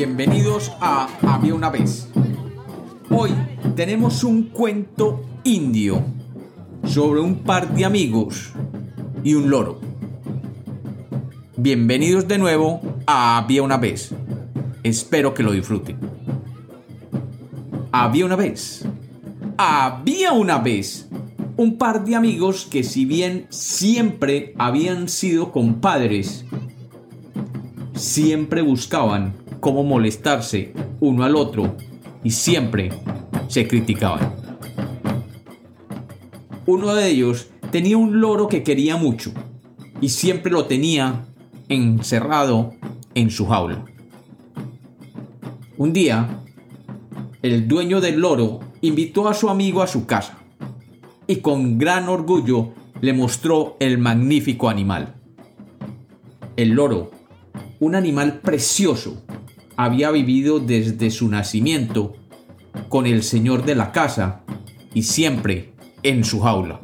Bienvenidos 0.00 0.72
a 0.80 1.10
Había 1.20 1.54
una 1.54 1.68
vez. 1.68 2.08
Hoy 3.10 3.32
tenemos 3.76 4.24
un 4.24 4.44
cuento 4.44 5.20
indio 5.44 6.02
sobre 6.84 7.20
un 7.20 7.40
par 7.40 7.74
de 7.74 7.84
amigos 7.84 8.54
y 9.22 9.34
un 9.34 9.50
loro. 9.50 9.78
Bienvenidos 11.54 12.26
de 12.26 12.38
nuevo 12.38 12.80
a 13.06 13.36
Había 13.36 13.62
una 13.62 13.76
vez. 13.76 14.14
Espero 14.82 15.34
que 15.34 15.42
lo 15.42 15.52
disfruten. 15.52 15.98
Había 17.92 18.24
una 18.24 18.36
vez. 18.36 18.86
Había 19.58 20.32
una 20.32 20.60
vez 20.60 21.10
un 21.58 21.76
par 21.76 22.06
de 22.06 22.16
amigos 22.16 22.66
que 22.70 22.84
si 22.84 23.04
bien 23.04 23.48
siempre 23.50 24.54
habían 24.56 25.10
sido 25.10 25.52
compadres, 25.52 26.46
siempre 27.92 28.62
buscaban 28.62 29.39
cómo 29.60 29.84
molestarse 29.84 30.72
uno 31.00 31.24
al 31.24 31.36
otro 31.36 31.76
y 32.24 32.30
siempre 32.30 32.90
se 33.48 33.68
criticaban. 33.68 34.34
Uno 36.66 36.94
de 36.94 37.08
ellos 37.08 37.48
tenía 37.70 37.96
un 37.96 38.20
loro 38.20 38.48
que 38.48 38.62
quería 38.62 38.96
mucho 38.96 39.32
y 40.00 40.08
siempre 40.08 40.50
lo 40.50 40.66
tenía 40.66 41.26
encerrado 41.68 42.74
en 43.14 43.30
su 43.30 43.46
jaula. 43.46 43.84
Un 45.76 45.92
día, 45.92 46.42
el 47.42 47.66
dueño 47.68 48.00
del 48.00 48.20
loro 48.20 48.60
invitó 48.82 49.28
a 49.28 49.34
su 49.34 49.48
amigo 49.48 49.82
a 49.82 49.86
su 49.86 50.06
casa 50.06 50.38
y 51.26 51.36
con 51.36 51.78
gran 51.78 52.08
orgullo 52.08 52.74
le 53.00 53.12
mostró 53.12 53.76
el 53.80 53.98
magnífico 53.98 54.68
animal. 54.68 55.14
El 56.56 56.70
loro, 56.70 57.10
un 57.78 57.94
animal 57.94 58.40
precioso, 58.40 59.22
había 59.84 60.10
vivido 60.10 60.60
desde 60.60 61.10
su 61.10 61.28
nacimiento 61.30 62.14
con 62.90 63.06
el 63.06 63.22
señor 63.22 63.64
de 63.64 63.74
la 63.74 63.92
casa 63.92 64.42
y 64.92 65.04
siempre 65.04 65.72
en 66.02 66.22
su 66.22 66.40
jaula. 66.40 66.80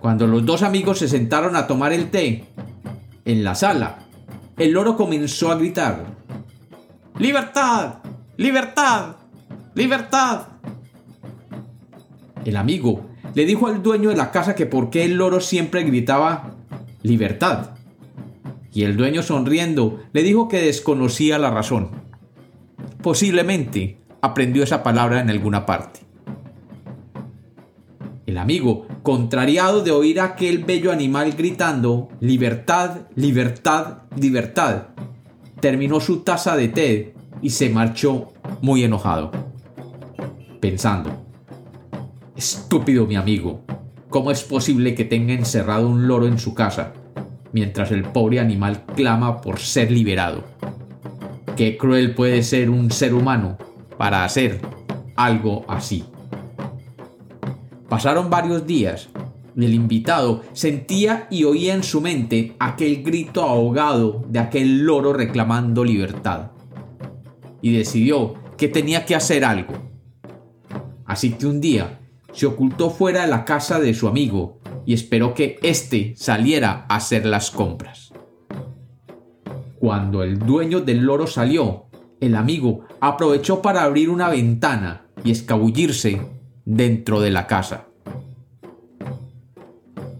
Cuando 0.00 0.26
los 0.26 0.46
dos 0.46 0.62
amigos 0.62 1.00
se 1.00 1.08
sentaron 1.08 1.54
a 1.54 1.66
tomar 1.66 1.92
el 1.92 2.10
té 2.10 2.46
en 3.26 3.44
la 3.44 3.54
sala, 3.54 4.06
el 4.56 4.72
loro 4.72 4.96
comenzó 4.96 5.52
a 5.52 5.56
gritar, 5.56 6.06
¡Libertad! 7.18 7.96
¡Libertad! 8.38 9.16
¡Libertad! 9.74 10.46
El 12.46 12.56
amigo 12.56 13.04
le 13.34 13.44
dijo 13.44 13.66
al 13.66 13.82
dueño 13.82 14.08
de 14.08 14.16
la 14.16 14.30
casa 14.30 14.54
que 14.54 14.64
por 14.64 14.88
qué 14.88 15.04
el 15.04 15.16
loro 15.16 15.40
siempre 15.40 15.82
gritaba 15.84 16.54
libertad. 17.02 17.81
Y 18.72 18.84
el 18.84 18.96
dueño 18.96 19.22
sonriendo 19.22 20.00
le 20.12 20.22
dijo 20.22 20.48
que 20.48 20.62
desconocía 20.62 21.38
la 21.38 21.50
razón. 21.50 21.90
Posiblemente 23.02 23.98
aprendió 24.20 24.62
esa 24.62 24.82
palabra 24.82 25.20
en 25.20 25.30
alguna 25.30 25.66
parte. 25.66 26.00
El 28.24 28.38
amigo, 28.38 28.86
contrariado 29.02 29.82
de 29.82 29.90
oír 29.90 30.20
a 30.20 30.24
aquel 30.24 30.64
bello 30.64 30.90
animal 30.90 31.32
gritando 31.32 32.08
libertad, 32.20 33.08
libertad, 33.14 34.04
libertad, 34.16 34.84
terminó 35.60 36.00
su 36.00 36.20
taza 36.20 36.56
de 36.56 36.68
té 36.68 37.14
y 37.42 37.50
se 37.50 37.68
marchó 37.68 38.32
muy 38.62 38.84
enojado, 38.84 39.32
pensando, 40.60 41.26
estúpido 42.36 43.06
mi 43.06 43.16
amigo, 43.16 43.64
¿cómo 44.08 44.30
es 44.30 44.44
posible 44.44 44.94
que 44.94 45.04
tenga 45.04 45.34
encerrado 45.34 45.88
un 45.88 46.06
loro 46.06 46.26
en 46.26 46.38
su 46.38 46.54
casa, 46.54 46.94
mientras 47.52 47.90
el 47.90 48.02
pobre 48.02 48.40
animal 48.40 48.84
clama 48.94 49.40
por 49.40 49.58
ser 49.58 49.90
liberado? 49.90 50.44
Qué 51.56 51.76
cruel 51.76 52.14
puede 52.14 52.42
ser 52.42 52.70
un 52.70 52.90
ser 52.90 53.14
humano 53.14 53.58
para 53.98 54.24
hacer 54.24 54.60
algo 55.16 55.64
así. 55.68 56.04
Pasaron 57.88 58.30
varios 58.30 58.66
días 58.66 59.10
y 59.54 59.64
el 59.66 59.74
invitado 59.74 60.42
sentía 60.54 61.26
y 61.30 61.44
oía 61.44 61.74
en 61.74 61.82
su 61.82 62.00
mente 62.00 62.56
aquel 62.58 63.02
grito 63.02 63.42
ahogado 63.42 64.24
de 64.28 64.38
aquel 64.38 64.84
loro 64.84 65.12
reclamando 65.12 65.84
libertad 65.84 66.52
y 67.60 67.76
decidió 67.76 68.34
que 68.56 68.68
tenía 68.68 69.04
que 69.04 69.14
hacer 69.14 69.44
algo. 69.44 69.74
Así 71.04 71.32
que 71.32 71.46
un 71.46 71.60
día 71.60 72.00
se 72.32 72.46
ocultó 72.46 72.90
fuera 72.90 73.22
de 73.22 73.28
la 73.28 73.44
casa 73.44 73.78
de 73.78 73.92
su 73.92 74.08
amigo 74.08 74.61
y 74.84 74.94
esperó 74.94 75.34
que 75.34 75.58
éste 75.62 76.14
saliera 76.16 76.86
a 76.88 76.96
hacer 76.96 77.26
las 77.26 77.50
compras. 77.50 78.12
Cuando 79.78 80.22
el 80.22 80.38
dueño 80.38 80.80
del 80.80 81.00
loro 81.00 81.26
salió, 81.26 81.86
el 82.20 82.36
amigo 82.36 82.84
aprovechó 83.00 83.62
para 83.62 83.82
abrir 83.82 84.10
una 84.10 84.28
ventana 84.28 85.06
y 85.24 85.32
escabullirse 85.32 86.20
dentro 86.64 87.20
de 87.20 87.30
la 87.30 87.46
casa. 87.46 87.86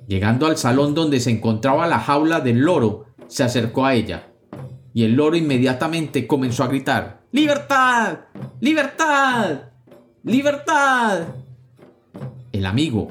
Llegando 0.09 0.47
al 0.47 0.57
salón 0.57 0.95
donde 0.95 1.21
se 1.21 1.31
encontraba 1.31 1.87
la 1.87 2.01
jaula 2.01 2.41
del 2.41 2.61
loro, 2.61 3.07
se 3.29 3.45
acercó 3.45 3.87
a 3.87 3.95
ella, 3.95 4.33
y 4.93 5.05
el 5.05 5.15
loro 5.15 5.37
inmediatamente 5.37 6.27
comenzó 6.27 6.65
a 6.65 6.69
gritar 6.69 7.23
¡Libertad! 7.31 8.19
¡Libertad! 8.61 9.61
¡Libertad! 10.23 11.29
El 12.53 12.67
amigo, 12.67 13.11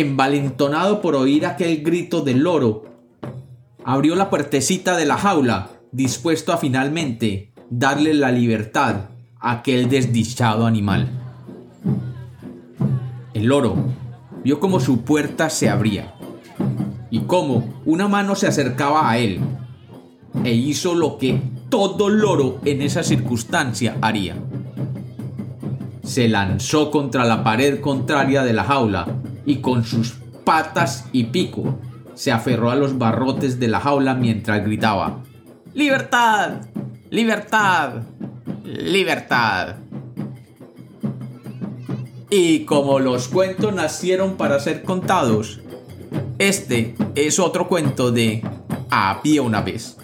envalentonado 0.00 1.00
por 1.00 1.16
oír 1.16 1.46
aquel 1.46 1.82
grito 1.82 2.20
del 2.22 2.40
loro, 2.40 2.84
abrió 3.84 4.14
la 4.14 4.30
puertecita 4.30 4.96
de 4.96 5.06
la 5.06 5.16
jaula, 5.16 5.70
dispuesto 5.92 6.52
a 6.52 6.58
finalmente 6.58 7.52
darle 7.70 8.14
la 8.14 8.30
libertad 8.30 9.10
a 9.40 9.52
aquel 9.52 9.88
desdichado 9.88 10.66
animal. 10.66 11.08
El 13.34 13.46
loro 13.46 13.76
vio 14.44 14.60
como 14.60 14.80
su 14.80 15.02
puerta 15.02 15.50
se 15.50 15.68
abría 15.68 16.14
y 17.10 17.20
cómo 17.20 17.80
una 17.84 18.08
mano 18.08 18.34
se 18.34 18.46
acercaba 18.46 19.10
a 19.10 19.18
él 19.18 19.40
e 20.44 20.52
hizo 20.52 20.94
lo 20.94 21.18
que 21.18 21.40
todo 21.68 22.08
loro 22.08 22.60
en 22.64 22.82
esa 22.82 23.02
circunstancia 23.02 23.96
haría. 24.00 24.36
Se 26.02 26.28
lanzó 26.28 26.90
contra 26.90 27.24
la 27.24 27.44
pared 27.44 27.80
contraria 27.80 28.42
de 28.42 28.52
la 28.52 28.64
jaula 28.64 29.06
y 29.48 29.56
con 29.56 29.84
sus 29.84 30.12
patas 30.44 31.06
y 31.10 31.24
pico 31.24 31.78
se 32.14 32.30
aferró 32.30 32.70
a 32.70 32.76
los 32.76 32.98
barrotes 32.98 33.58
de 33.58 33.68
la 33.68 33.80
jaula 33.80 34.14
mientras 34.14 34.62
gritaba 34.62 35.24
¡Libertad! 35.74 36.62
¡Libertad! 37.10 38.02
¡Libertad! 38.64 39.76
Y 42.30 42.60
como 42.60 42.98
los 42.98 43.28
cuentos 43.28 43.74
nacieron 43.74 44.36
para 44.36 44.60
ser 44.60 44.82
contados, 44.82 45.60
este 46.38 46.94
es 47.14 47.38
otro 47.38 47.68
cuento 47.68 48.10
de 48.10 48.42
Había 48.90 49.42
una 49.42 49.62
vez. 49.62 49.97